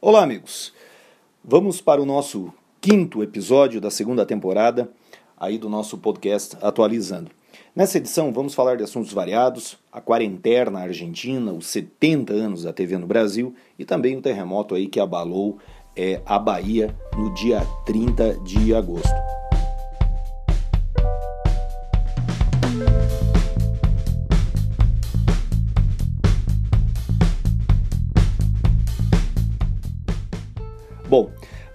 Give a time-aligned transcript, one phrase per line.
[0.00, 0.72] Olá, amigos.
[1.42, 4.88] Vamos para o nosso quinto episódio da segunda temporada
[5.36, 7.32] aí do nosso podcast Atualizando.
[7.74, 12.72] Nessa edição vamos falar de assuntos variados, a quarentena na Argentina, os 70 anos da
[12.72, 15.58] TV no Brasil e também o terremoto aí que abalou
[15.96, 19.10] é, a Bahia no dia 30 de agosto.
[31.08, 31.30] Bom,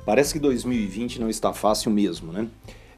[0.05, 2.47] parece que 2020 não está fácil mesmo, né?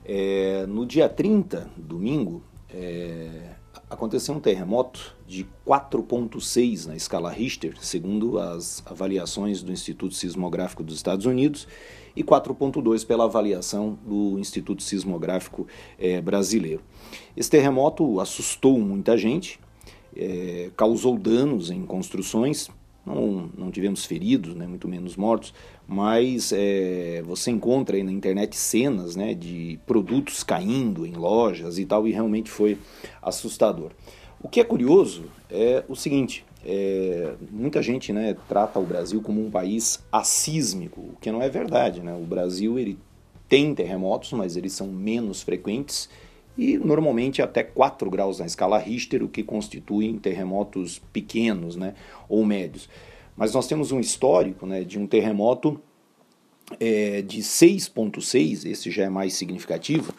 [0.03, 3.52] É, no dia 30, domingo, é,
[3.89, 10.98] aconteceu um terremoto de 4,6 na escala Richter, segundo as avaliações do Instituto Sismográfico dos
[10.98, 11.70] Estados Unidos,
[12.13, 15.66] e 4,2 pela avaliação do Instituto Sismográfico
[15.97, 16.81] é, Brasileiro.
[17.38, 19.58] Esse terremoto assustou muita gente,
[20.13, 22.70] é, causou danos em construções,
[23.05, 25.54] não, não tivemos feridos, né, muito menos mortos,
[25.88, 31.86] mas é, você encontra aí na internet cenas né, de produtos caindo em lojas e
[31.86, 32.78] tal, e realmente foi
[33.22, 33.92] assustador.
[34.42, 39.45] O que é curioso é o seguinte: é, muita gente né, trata o Brasil como
[39.45, 42.02] um país assísmico, o que não é verdade.
[42.02, 42.14] Né?
[42.16, 42.98] O Brasil ele
[43.48, 46.09] tem terremotos, mas eles são menos frequentes
[46.58, 51.94] e normalmente até 4 graus na escala Richter, o que constituem terremotos pequenos né,
[52.30, 52.89] ou médios.
[53.36, 55.80] Mas nós temos um histórico né, de um terremoto
[56.80, 60.14] é, de 6,6, esse já é mais significativo,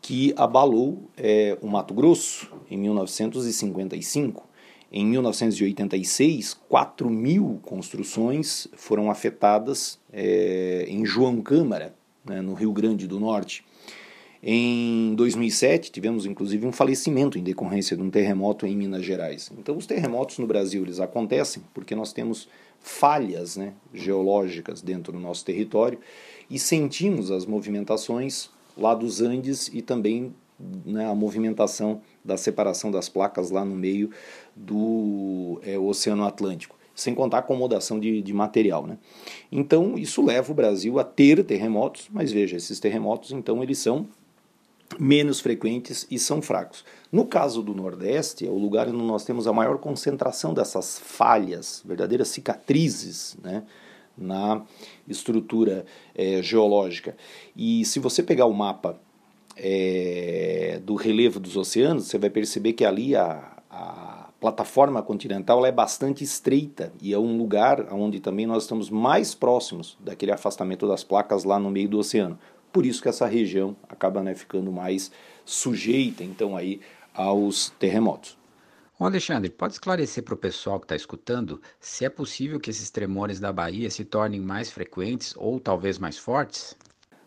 [0.00, 4.48] que abalou é, o Mato Grosso em 1955.
[4.90, 13.06] Em 1986, 4 mil construções foram afetadas é, em João Câmara, né, no Rio Grande
[13.06, 13.64] do Norte.
[14.44, 19.52] Em 2007, tivemos inclusive um falecimento em decorrência de um terremoto em Minas Gerais.
[19.56, 22.48] Então, os terremotos no Brasil eles acontecem porque nós temos
[22.80, 26.00] falhas né, geológicas dentro do nosso território
[26.50, 30.34] e sentimos as movimentações lá dos Andes e também
[30.84, 34.10] né, a movimentação da separação das placas lá no meio
[34.56, 38.86] do é, Oceano Atlântico sem contar a acomodação de, de material.
[38.86, 38.98] Né?
[39.50, 44.06] Então, isso leva o Brasil a ter terremotos, mas veja, esses terremotos, então, eles são
[44.98, 46.84] menos frequentes e são fracos.
[47.10, 51.82] No caso do Nordeste, é o lugar onde nós temos a maior concentração dessas falhas,
[51.84, 53.64] verdadeiras cicatrizes, né,
[54.16, 54.62] na
[55.08, 57.16] estrutura é, geológica.
[57.56, 58.98] E se você pegar o mapa
[59.56, 65.70] é, do relevo dos oceanos, você vai perceber que ali a, a plataforma continental é
[65.70, 71.04] bastante estreita e é um lugar onde também nós estamos mais próximos daquele afastamento das
[71.04, 72.38] placas lá no meio do oceano.
[72.72, 75.12] Por isso que essa região acaba né, ficando mais
[75.44, 76.80] sujeita então aí
[77.12, 78.38] aos terremotos.
[78.98, 82.88] Ô Alexandre, pode esclarecer para o pessoal que está escutando se é possível que esses
[82.90, 86.76] tremores da Bahia se tornem mais frequentes ou talvez mais fortes?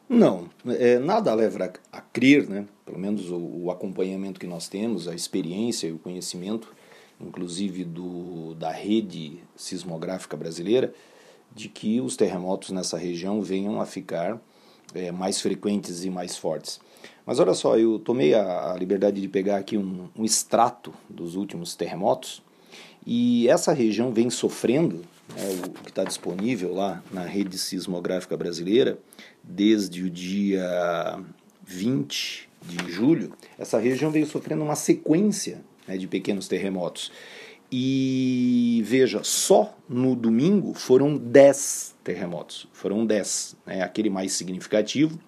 [0.08, 2.66] Não, é, nada leva a, a crer, né?
[2.86, 6.72] pelo menos o, o, acompanhamento que nós temos, a experiência e o conhecimento,
[7.20, 10.94] inclusive do, da rede sismográfica brasileira,
[11.54, 14.40] de que os terremotos nessa região venham a ficar
[14.96, 16.80] é, mais frequentes e mais fortes.
[17.26, 21.36] Mas olha só, eu tomei a, a liberdade de pegar aqui um, um, extrato dos
[21.36, 22.42] últimos terremotos
[23.06, 25.04] e essa região vem sofrendo,
[25.36, 28.98] né, o que está disponível lá na rede sismográfica brasileira,
[29.44, 31.20] desde o dia
[31.66, 37.12] 20 de julho, essa região veio sofrendo uma sequência né, de pequenos terremotos.
[37.72, 42.68] E veja, só no domingo foram 10 terremotos.
[42.72, 43.81] Foram 10, né?
[43.81, 45.20] aquele mais significativo,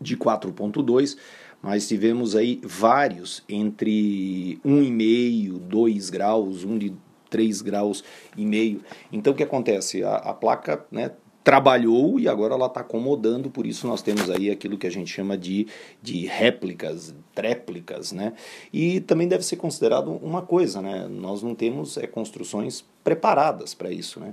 [0.00, 1.16] de 4,2,
[1.62, 6.94] mas tivemos aí vários entre 1,5, 2 graus, um de
[7.30, 8.04] 3 graus
[8.36, 8.82] e meio.
[9.12, 10.02] Então o que acontece?
[10.04, 11.10] A, a placa né,
[11.44, 15.12] trabalhou e agora ela está acomodando, por isso nós temos aí aquilo que a gente
[15.12, 15.66] chama de,
[16.02, 18.32] de réplicas, tréplicas, né?
[18.72, 21.06] E também deve ser considerado uma coisa, né?
[21.06, 24.32] Nós não temos é, construções preparadas para isso, né?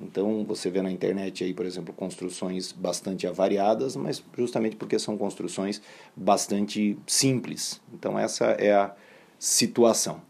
[0.00, 5.18] Então você vê na internet aí, por exemplo, construções bastante avariadas, mas justamente porque são
[5.18, 5.82] construções
[6.16, 7.80] bastante simples.
[7.92, 8.94] Então essa é a
[9.36, 10.22] situação.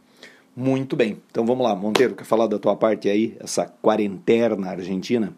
[0.56, 1.20] Muito bem.
[1.30, 5.34] Então vamos lá, Monteiro, quer falar da tua parte aí, essa quarentena argentina?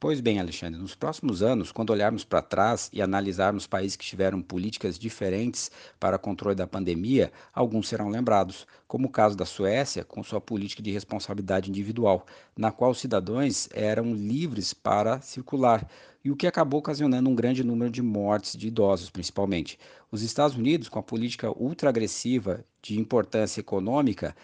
[0.00, 4.40] Pois bem, Alexandre, nos próximos anos, quando olharmos para trás e analisarmos países que tiveram
[4.40, 10.22] políticas diferentes para controle da pandemia, alguns serão lembrados, como o caso da Suécia, com
[10.22, 12.24] sua política de responsabilidade individual,
[12.56, 15.84] na qual os cidadãos eram livres para circular,
[16.24, 19.80] e o que acabou ocasionando um grande número de mortes de idosos, principalmente.
[20.12, 24.36] Os Estados Unidos, com a política ultra agressiva de importância econômica,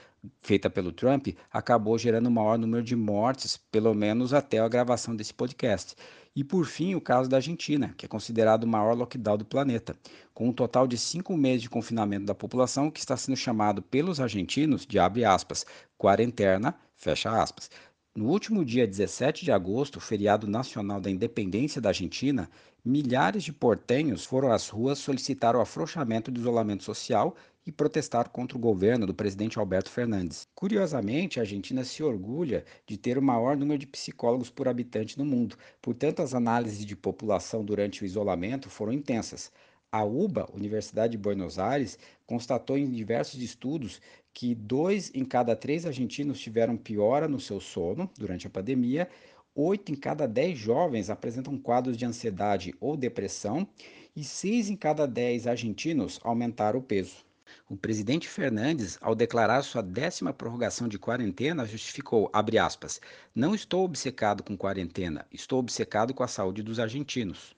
[0.42, 5.14] feita pelo Trump acabou gerando o maior número de mortes, pelo menos até a gravação
[5.14, 5.94] desse podcast.
[6.36, 9.96] E por fim, o caso da Argentina, que é considerado o maior lockdown do planeta,
[10.32, 14.18] com um total de cinco meses de confinamento da população, que está sendo chamado pelos
[14.18, 15.64] argentinos de abre aspas,
[15.96, 17.70] quarentena, fecha aspas.
[18.16, 22.48] No último dia 17 de agosto, feriado nacional da independência da Argentina,
[22.84, 27.34] milhares de portenhos foram às ruas solicitar o afrouxamento do isolamento social
[27.66, 30.46] e protestar contra o governo do presidente Alberto Fernandes.
[30.54, 35.24] Curiosamente, a Argentina se orgulha de ter o maior número de psicólogos por habitante no
[35.24, 39.50] mundo, portanto, as análises de população durante o isolamento foram intensas.
[39.96, 41.96] A UBA, Universidade de Buenos Aires,
[42.26, 44.02] constatou em diversos estudos
[44.32, 49.08] que dois em cada três argentinos tiveram piora no seu sono durante a pandemia,
[49.54, 53.68] oito em cada dez jovens apresentam quadros de ansiedade ou depressão
[54.16, 57.24] e seis em cada dez argentinos aumentaram o peso.
[57.70, 62.28] O presidente Fernandes, ao declarar sua décima prorrogação de quarentena, justificou,
[62.60, 63.00] aspas,
[63.32, 67.54] não estou obcecado com quarentena, estou obcecado com a saúde dos argentinos.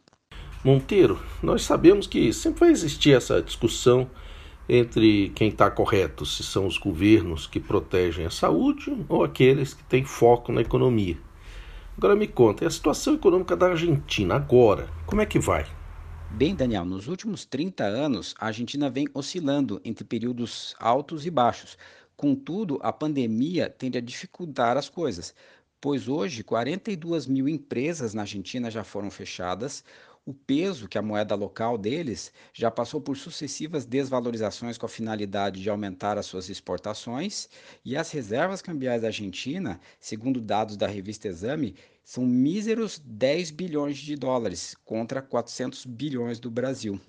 [0.67, 4.11] Monteiro, nós sabemos que sempre vai existir essa discussão
[4.69, 9.85] entre quem está correto, se são os governos que protegem a saúde ou aqueles que
[9.85, 11.17] têm foco na economia.
[11.97, 15.65] Agora me conta, a situação econômica da Argentina agora, como é que vai?
[16.33, 21.79] Bem, Daniel, nos últimos 30 anos, a Argentina vem oscilando entre períodos altos e baixos.
[22.17, 25.33] Contudo, a pandemia tende a dificultar as coisas,
[25.81, 29.85] pois hoje 42 mil empresas na Argentina já foram fechadas,
[30.27, 35.63] o peso que a moeda local deles já passou por sucessivas desvalorizações com a finalidade
[35.63, 37.49] de aumentar as suas exportações,
[37.85, 43.99] e as reservas cambiais da Argentina, segundo dados da revista Exame, são míseros 10 bilhões
[43.99, 47.01] de dólares contra 400 bilhões do Brasil.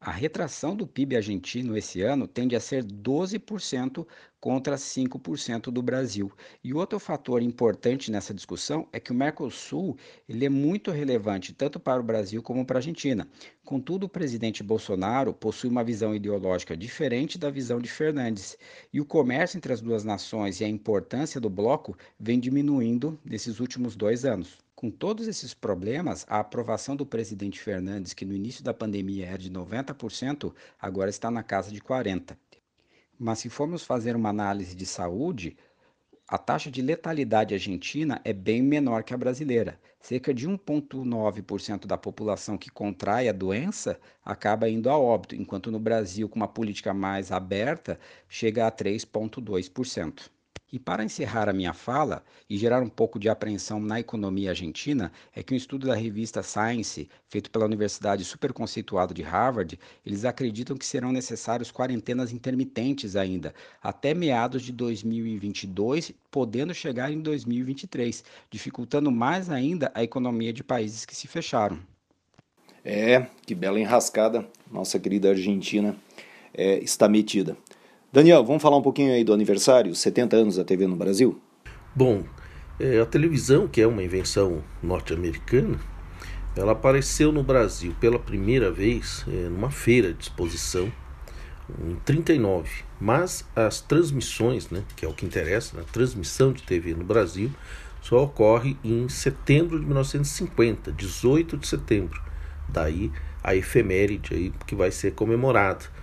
[0.00, 4.06] A retração do PIB argentino esse ano tende a ser 12%
[4.38, 6.30] contra 5% do Brasil.
[6.62, 9.96] E outro fator importante nessa discussão é que o Mercosul
[10.28, 13.26] ele é muito relevante tanto para o Brasil como para a Argentina.
[13.64, 18.56] Contudo, o presidente Bolsonaro possui uma visão ideológica diferente da visão de Fernandes.
[18.92, 23.60] E o comércio entre as duas nações e a importância do bloco vem diminuindo nesses
[23.60, 24.65] últimos dois anos.
[24.76, 29.38] Com todos esses problemas, a aprovação do presidente Fernandes, que no início da pandemia era
[29.38, 32.36] de 90%, agora está na casa de 40%.
[33.18, 35.56] Mas se formos fazer uma análise de saúde,
[36.28, 39.80] a taxa de letalidade argentina é bem menor que a brasileira.
[39.98, 45.80] Cerca de 1,9% da população que contrai a doença acaba indo a óbito, enquanto no
[45.80, 50.28] Brasil, com uma política mais aberta, chega a 3,2%.
[50.76, 55.10] E para encerrar a minha fala e gerar um pouco de apreensão na economia argentina,
[55.34, 60.76] é que um estudo da revista Science, feito pela Universidade Superconceituada de Harvard, eles acreditam
[60.76, 69.10] que serão necessários quarentenas intermitentes ainda, até meados de 2022, podendo chegar em 2023, dificultando
[69.10, 71.78] mais ainda a economia de países que se fecharam.
[72.84, 75.96] É, que bela enrascada, nossa querida Argentina
[76.52, 77.56] é, está metida.
[78.12, 81.40] Daniel, vamos falar um pouquinho aí do aniversário, 70 anos da TV no Brasil?
[81.94, 82.22] Bom,
[82.78, 85.78] é, a televisão, que é uma invenção norte-americana,
[86.56, 90.90] ela apareceu no Brasil pela primeira vez é, numa feira de exposição
[91.84, 92.70] em 39.
[93.00, 97.04] Mas as transmissões, né, que é o que interessa, né, a transmissão de TV no
[97.04, 97.50] Brasil,
[98.00, 102.22] só ocorre em setembro de 1950, 18 de setembro.
[102.68, 103.10] Daí
[103.42, 105.95] a efeméride aí que vai ser comemorada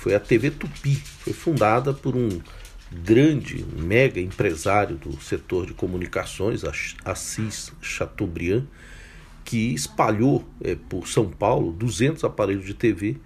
[0.00, 0.94] foi a TV Tupi.
[0.96, 2.40] Foi fundada por um
[2.90, 6.62] grande, mega empresário do setor de comunicações,
[7.04, 8.64] Assis Chateaubriand,
[9.44, 13.18] que espalhou é, por São Paulo 200 aparelhos de TV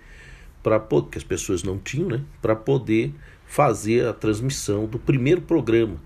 [0.64, 3.14] para que as pessoas não tinham, né, para poder
[3.46, 5.96] fazer a transmissão do primeiro programa.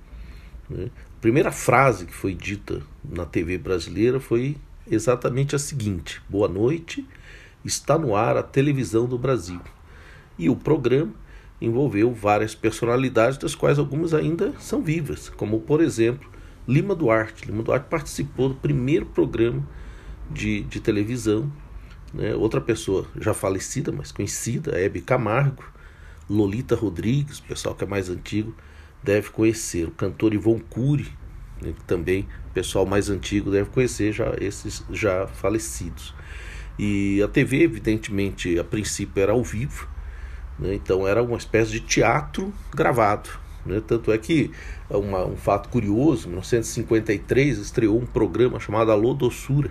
[0.68, 0.90] Né.
[1.16, 7.06] A primeira frase que foi dita na TV brasileira foi exatamente a seguinte: Boa noite,
[7.64, 9.60] está no ar a televisão do Brasil.
[10.38, 11.12] E o programa
[11.60, 16.30] envolveu várias personalidades, das quais algumas ainda são vivas, como por exemplo
[16.66, 17.46] Lima Duarte.
[17.46, 19.66] Lima Duarte participou do primeiro programa
[20.30, 21.50] de, de televisão.
[22.12, 22.34] Né?
[22.34, 25.64] Outra pessoa já falecida, mas conhecida, Hebe Camargo,
[26.28, 28.54] Lolita Rodrigues, pessoal que é mais antigo
[29.02, 29.88] deve conhecer.
[29.88, 31.08] O cantor Ivon Cury,
[31.60, 31.72] né?
[31.86, 36.14] também pessoal mais antigo deve conhecer, já esses já falecidos.
[36.78, 39.88] E a TV, evidentemente, a princípio era ao vivo,
[40.58, 40.74] né?
[40.74, 43.30] Então era uma espécie de teatro gravado.
[43.64, 43.82] Né?
[43.86, 44.50] Tanto é que
[44.90, 49.70] uma, um fato curioso, em 1953 estreou um programa chamado Alô Doçura,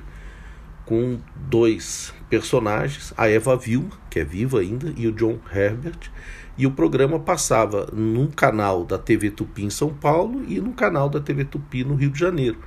[0.85, 6.09] com dois personagens, a Eva Vilma, que é viva ainda, e o John Herbert,
[6.57, 11.09] e o programa passava num canal da TV Tupi em São Paulo e no canal
[11.09, 12.57] da TV Tupi no Rio de Janeiro.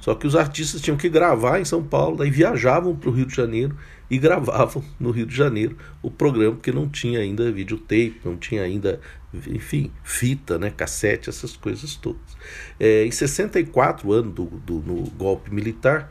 [0.00, 3.26] Só que os artistas tinham que gravar em São Paulo, daí viajavam para o Rio
[3.26, 3.76] de Janeiro
[4.10, 8.62] e gravavam no Rio de Janeiro o programa, porque não tinha ainda videotape, não tinha
[8.62, 9.00] ainda,
[9.48, 12.36] enfim, fita, né, cassete, essas coisas todas.
[12.78, 16.10] É, em 64, ano do, do no golpe militar,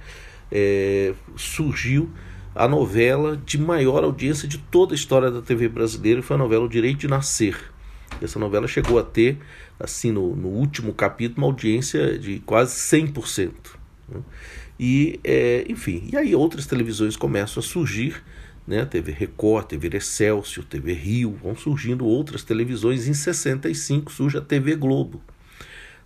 [0.51, 2.10] é, surgiu
[2.53, 6.65] a novela de maior audiência de toda a história da TV brasileira, foi a novela
[6.65, 7.58] O Direito de Nascer.
[8.22, 9.38] Essa novela chegou a ter,
[9.79, 13.78] assim, no, no último capítulo, uma audiência de quase 100%.
[14.10, 14.22] Né?
[14.80, 18.24] E, é, enfim, e aí outras televisões começam a surgir,
[18.66, 18.86] né?
[18.86, 23.08] TV Record, TV Excelsior, TV Rio, vão surgindo outras televisões.
[23.08, 25.22] Em 65 surge a TV Globo.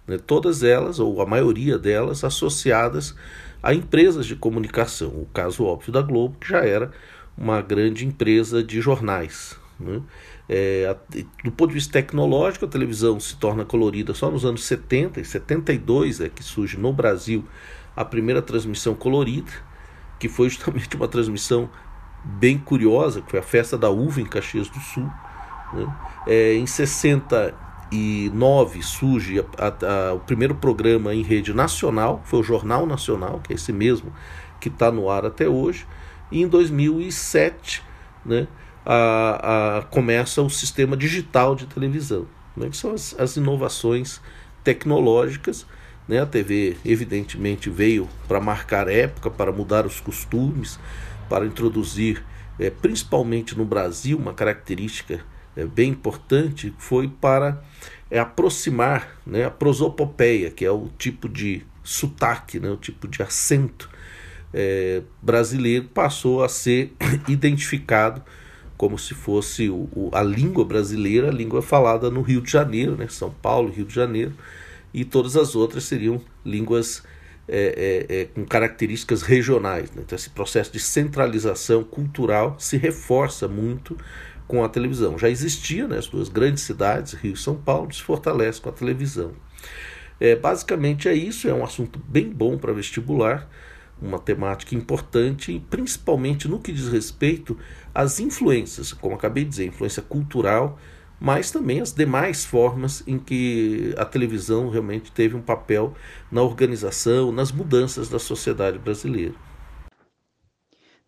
[0.08, 0.18] Né?
[0.18, 3.16] Todas elas, ou a maioria delas, associadas
[3.62, 5.10] a empresas de comunicação.
[5.10, 6.92] O caso óbvio da Globo, que já era
[7.38, 9.58] uma grande empresa de jornais.
[9.80, 10.02] Né?
[10.48, 10.96] É,
[11.44, 15.26] do ponto de vista tecnológico, a televisão se torna colorida só nos anos 70 e
[15.26, 17.46] 72 é que surge no Brasil
[17.96, 19.52] a primeira transmissão colorida,
[20.20, 21.70] que foi justamente uma transmissão
[22.24, 25.10] bem curiosa, que foi a festa da uva em Caxias do Sul.
[25.74, 25.96] Né?
[26.28, 27.54] É, em 60
[27.94, 33.40] 2009 surge a, a, a, o primeiro programa em rede nacional, foi o Jornal Nacional,
[33.44, 34.12] que é esse mesmo
[34.60, 35.86] que está no ar até hoje.
[36.32, 37.84] E em 2007
[38.26, 38.48] né,
[38.86, 42.26] a, começa o sistema digital de televisão,
[42.58, 44.20] né, que são as, as inovações
[44.64, 45.66] tecnológicas.
[46.08, 50.78] Né, a TV, evidentemente, veio para marcar época, para mudar os costumes,
[51.30, 52.24] para introduzir,
[52.60, 55.22] é, principalmente no Brasil, uma característica
[55.56, 57.64] é, bem importante foi para
[58.10, 63.22] é, aproximar né, a prosopopeia, que é o tipo de sotaque, né, o tipo de
[63.22, 63.90] acento
[64.54, 66.94] é, brasileiro, passou a ser
[67.28, 68.22] identificado
[68.78, 72.96] como se fosse o, o, a língua brasileira, a língua falada no Rio de Janeiro,
[72.98, 74.34] né, São Paulo, Rio de Janeiro,
[74.94, 77.04] e todas as outras seriam línguas
[77.48, 79.92] é, é, é, com características regionais.
[79.92, 80.04] Né?
[80.06, 83.98] Então, esse processo de centralização cultural se reforça muito
[84.48, 85.18] com a televisão.
[85.18, 88.74] Já existia, né, as duas grandes cidades, Rio e São Paulo, se fortalece com a
[88.74, 89.34] televisão.
[90.20, 93.50] É, basicamente é isso, é um assunto bem bom para vestibular,
[94.02, 97.58] uma temática importante, principalmente no que diz respeito
[97.94, 100.80] às influências, como acabei de dizer, influência cultural,
[101.24, 105.94] mas também as demais formas em que a televisão realmente teve um papel
[106.30, 109.34] na organização, nas mudanças da sociedade brasileira.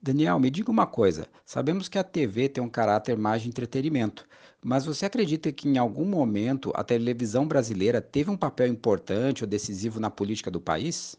[0.02, 1.28] Daniel, me diga uma coisa.
[1.46, 4.26] Sabemos que a TV tem um caráter mais de entretenimento,
[4.64, 9.50] mas você acredita que em algum momento a televisão brasileira teve um papel importante ou
[9.50, 11.18] decisivo na política do país?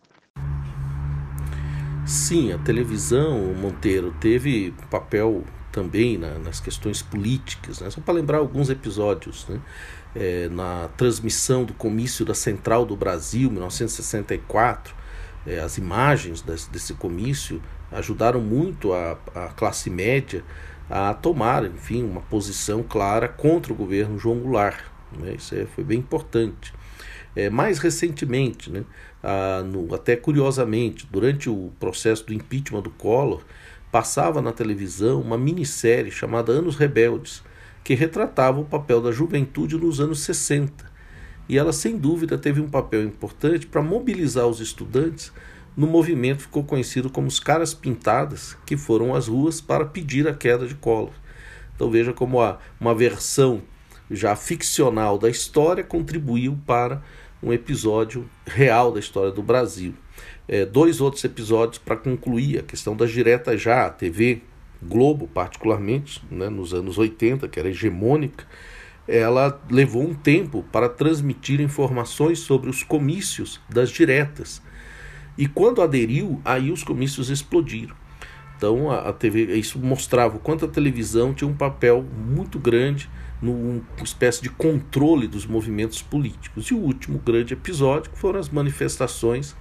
[2.06, 5.44] Sim, a televisão, Monteiro, teve papel
[5.76, 7.80] também na, nas questões políticas.
[7.80, 7.90] Né?
[7.90, 9.47] Só para lembrar alguns episódios.
[9.47, 9.61] Né?
[10.14, 14.95] É, na transmissão do comício da Central do Brasil, 1964,
[15.47, 17.61] é, as imagens desse, desse comício
[17.92, 20.42] ajudaram muito a, a classe média
[20.88, 24.83] a tomar, enfim, uma posição clara contra o governo João Goulart.
[25.18, 25.35] Né?
[25.37, 26.73] Isso é, foi bem importante.
[27.35, 28.83] É, mais recentemente, né,
[29.23, 33.42] a, no, até curiosamente, durante o processo do impeachment do Collor,
[33.96, 37.42] passava na televisão uma minissérie chamada Anos Rebeldes,
[37.82, 40.84] que retratava o papel da juventude nos anos 60.
[41.48, 45.32] E ela, sem dúvida, teve um papel importante para mobilizar os estudantes
[45.74, 50.34] no movimento ficou conhecido como os caras pintadas, que foram às ruas para pedir a
[50.34, 51.14] queda de Collor.
[51.74, 53.62] Então veja como a, uma versão
[54.10, 57.02] já ficcional da história contribuiu para
[57.42, 59.94] um episódio real da história do Brasil.
[60.49, 64.42] É, dois outros episódios para concluir a questão das diretas já, a TV
[64.82, 68.46] Globo, particularmente, né, nos anos 80, que era hegemônica,
[69.08, 74.62] ela levou um tempo para transmitir informações sobre os comícios das diretas
[75.38, 77.94] e quando aderiu, aí os comícios explodiram.
[78.56, 83.08] Então a, a TV, isso mostrava o quanto a televisão tinha um papel muito grande
[83.40, 86.66] numa espécie de controle dos movimentos políticos.
[86.66, 89.54] E o último grande episódio foram as manifestações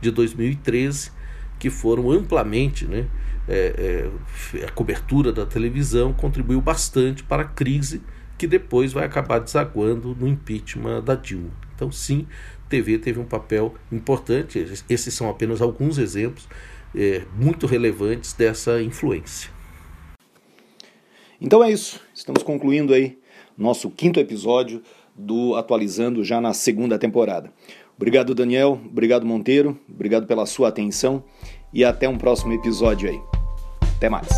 [0.00, 1.12] de 2013,
[1.58, 3.06] que foram amplamente, né,
[3.48, 4.10] é,
[4.54, 8.02] é, a cobertura da televisão contribuiu bastante para a crise
[8.38, 11.50] que depois vai acabar desaguando no impeachment da Dilma.
[11.74, 12.26] Então, sim,
[12.70, 14.58] TV teve um papel importante.
[14.88, 16.48] Esses são apenas alguns exemplos
[16.94, 19.50] é, muito relevantes dessa influência.
[21.40, 22.00] Então é isso.
[22.14, 23.18] Estamos concluindo aí
[23.56, 24.82] nosso quinto episódio
[25.14, 27.52] do Atualizando já na segunda temporada.
[27.96, 28.80] Obrigado, Daniel.
[28.86, 29.78] Obrigado, Monteiro.
[29.88, 31.22] Obrigado pela sua atenção
[31.72, 33.20] e até um próximo episódio aí.
[33.96, 34.28] Até mais.